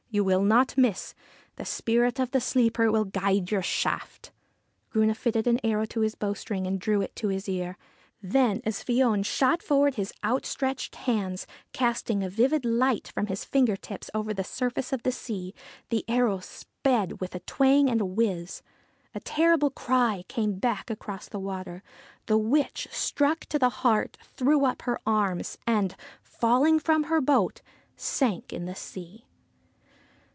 You 0.13 0.25
will 0.25 0.41
not 0.43 0.77
miss: 0.77 1.15
the 1.55 1.63
spirit 1.63 2.19
of 2.19 2.31
the 2.31 2.41
sleeper 2.41 2.91
will 2.91 3.05
guide 3.05 3.49
your 3.49 3.61
shaft.' 3.61 4.33
Grunne 4.89 5.13
fitted 5.13 5.47
an 5.47 5.61
arrow 5.63 5.85
to 5.85 6.01
his 6.01 6.15
bowstring, 6.15 6.67
and 6.67 6.81
drew 6.81 7.01
it 7.01 7.15
to 7.15 7.29
his 7.29 7.47
ear. 7.47 7.77
Then, 8.21 8.61
as 8.65 8.83
Fion 8.83 9.25
shot 9.25 9.63
forward 9.63 9.95
his 9.95 10.11
outstretched 10.21 10.97
hands, 10.97 11.47
casting 11.71 12.25
a 12.25 12.29
vivid 12.29 12.65
light 12.65 13.07
from 13.07 13.27
his 13.27 13.45
finger 13.45 13.77
tips 13.77 14.09
over 14.13 14.33
the 14.33 14.43
surface 14.43 14.91
of 14.91 15.03
the 15.03 15.13
sea, 15.13 15.55
the 15.87 16.03
arrow 16.09 16.39
sped 16.41 17.21
with 17.21 17.33
a 17.33 17.39
twang 17.39 17.89
and 17.89 18.01
a 18.01 18.05
whiz. 18.05 18.61
A 19.15 19.21
terrible 19.21 19.69
cry 19.69 20.25
came 20.27 20.55
back 20.55 20.89
across 20.89 21.29
the 21.29 21.39
water. 21.39 21.83
The 22.25 22.37
witch, 22.37 22.89
struck 22.91 23.45
to 23.45 23.57
the 23.57 23.69
heart, 23.69 24.17
threw 24.21 24.65
up 24.65 24.81
her 24.81 24.99
arms, 25.07 25.57
and, 25.65 25.95
falling 26.21 26.79
from 26.81 27.03
her 27.03 27.21
boat, 27.21 27.61
sank 27.95 28.51
in 28.51 28.65
the 28.65 28.75
sea. 28.75 29.23